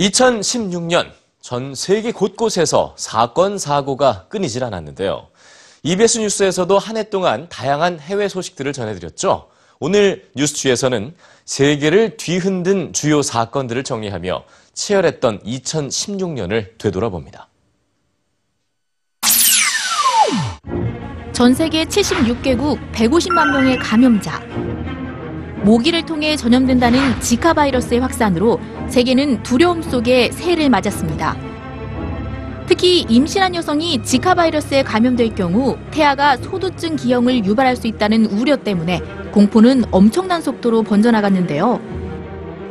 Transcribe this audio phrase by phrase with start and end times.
[0.00, 1.10] 2016년
[1.42, 5.28] 전 세계 곳곳에서 사건, 사고가 끊이질 않았는데요.
[5.82, 9.48] EBS 뉴스에서도 한 해 동안 다양한 해외 소식들을 전해드렸죠.
[9.78, 11.14] 오늘 뉴스취에서는
[11.44, 14.44] 세계를 뒤흔든 주요 사건들을 정리하며
[14.74, 17.48] 치열했던 2016년을 되돌아봅니다.
[21.32, 24.38] 전 세계 76개국 150만 명의 감염자.
[25.64, 31.36] 모기를 통해 전염된다는 지카 바이러스의 확산으로 세계는 두려움 속에 새해를 맞았습니다.
[32.66, 39.00] 특히 임신한 여성이 지카 바이러스에 감염될 경우 태아가 소두증 기형을 유발할 수 있다는 우려 때문에
[39.32, 41.80] 공포는 엄청난 속도로 번져나갔는데요.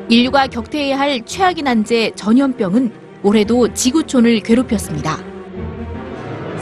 [0.07, 2.91] 인류가 격퇴해야 할 최악의 난제 전염병은
[3.23, 5.17] 올해도 지구촌을 괴롭혔습니다.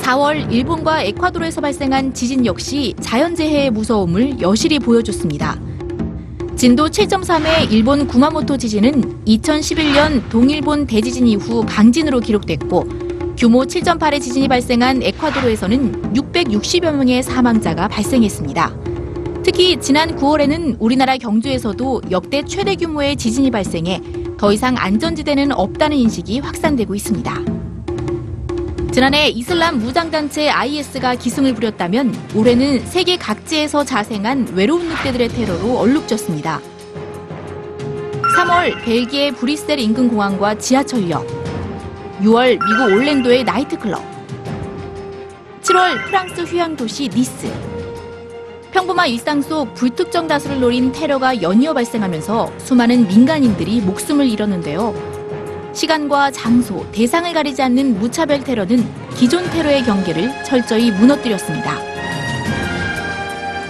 [0.01, 5.59] 4월 일본과 에콰도르에서 발생한 지진 역시 자연재해의 무서움을 여실히 보여줬습니다.
[6.57, 15.03] 진도 7.3의 일본 구마모토 지진은 2011년 동일본 대지진 이후 강진으로 기록됐고 규모 7.8의 지진이 발생한
[15.03, 18.75] 에콰도르에서는 660여 명의 사망자가 발생했습니다.
[19.43, 24.01] 특히 지난 9월에는 우리나라 경주에서도 역대 최대 규모의 지진이 발생해
[24.39, 27.56] 더 이상 안전지대는 없다는 인식이 확산되고 있습니다.
[28.97, 36.59] 지난해 이슬람 무장단체 IS가 기승을 부렸다면 올해는 세계 각지에서 자생한 외로운 늑대들의 테러로 얼룩졌습니다.
[38.35, 41.27] 3월 벨기에 브뤼셀 인근 공항과 지하철역
[42.23, 44.01] 6월 미국 올랜도의 나이트클럽
[45.61, 47.53] 7월 프랑스 휴양 도시 니스
[48.71, 55.16] 평범한 일상 속 불특정 다수를 노린 테러가 연이어 발생하면서 수많은 민간인들이 목숨을 잃었는데요.
[55.77, 58.83] 시간과 장소, 대상을 가리지 않는 무차별 테러는
[59.15, 61.77] 기존 테러의 경계를 철저히 무너뜨렸습니다.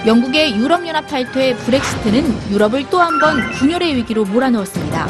[0.06, 5.06] 영국의 유럽연합 탈퇴 브렉시트는 유럽을 또 한 번 분열의 위기로 몰아넣었습니다.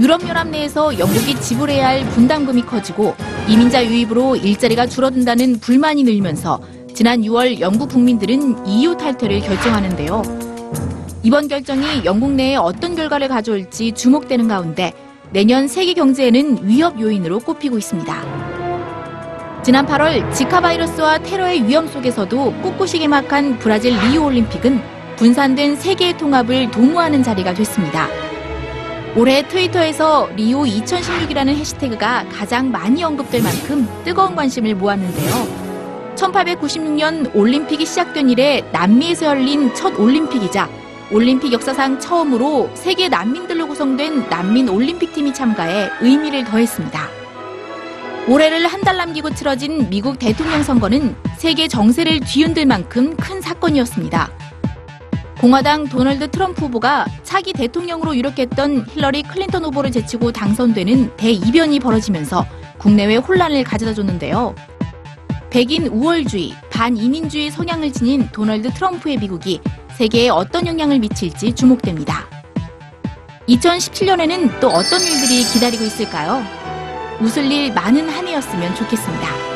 [0.00, 3.14] 유럽연합 내에서 영국이 지불해야 할 분담금이 커지고
[3.46, 6.60] 이민자 유입으로 일자리가 줄어든다는 불만이 늘면서
[6.94, 10.22] 지난 6월 영국 국민들은 EU 탈퇴를 결정하는데요.
[11.22, 14.92] 이번 결정이 영국 내에 어떤 결과를 가져올지 주목되는 가운데
[15.32, 19.62] 내년 세계 경제에는 위협 요인으로 꼽히고 있습니다.
[19.62, 24.82] 지난 8월 지카 바이러스와 테러의 위험 속에서도 꿋꿋이 개막한 브라질 리우 올림픽은
[25.16, 28.08] 분산된 세계의 통합을 도모하는 자리가 됐습니다.
[29.16, 36.14] 올해 트위터에서 리오 2016이라는 해시태그가 가장 많이 언급될 만큼 뜨거운 관심을 모았는데요.
[36.16, 40.81] 1896년 올림픽이 시작된 이래 남미에서 열린 첫 올림픽이자
[41.12, 47.08] 올림픽 역사상 처음으로 세계 난민들로 구성된 난민 올림픽팀이 참가해 의미를 더했습니다.
[48.28, 54.30] 올해를 한 달 남기고 치러진 미국 대통령 선거는 세계 정세를 뒤흔들 만큼 큰 사건이었습니다.
[55.40, 62.46] 공화당 도널드 트럼프 후보가 차기 대통령으로 유력했던 힐러리 클린턴 후보를 제치고 당선되는 대이변이 벌어지면서
[62.78, 64.54] 국내외 혼란을 가져다 줬는데요.
[65.52, 69.60] 백인 우월주의, 반이민주의 성향을 지닌 도널드 트럼프의 미국이
[69.98, 72.26] 세계에 어떤 영향을 미칠지 주목됩니다.
[73.50, 76.42] 2017년에는 또 어떤 일들이 기다리고 있을까요?
[77.20, 79.51] 웃을 일 많은 한 해였으면 좋겠습니다.